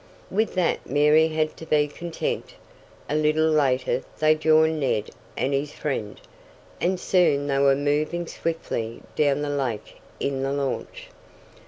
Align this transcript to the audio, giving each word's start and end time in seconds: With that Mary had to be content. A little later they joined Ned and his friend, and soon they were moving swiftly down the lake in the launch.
With 0.31 0.55
that 0.55 0.89
Mary 0.89 1.27
had 1.27 1.55
to 1.57 1.65
be 1.67 1.87
content. 1.87 2.55
A 3.07 3.15
little 3.15 3.51
later 3.51 4.01
they 4.17 4.33
joined 4.33 4.79
Ned 4.79 5.11
and 5.37 5.53
his 5.53 5.73
friend, 5.73 6.19
and 6.79 6.99
soon 6.99 7.45
they 7.45 7.59
were 7.59 7.75
moving 7.75 8.25
swiftly 8.25 9.03
down 9.15 9.43
the 9.43 9.49
lake 9.51 9.97
in 10.19 10.41
the 10.41 10.53
launch. 10.53 11.09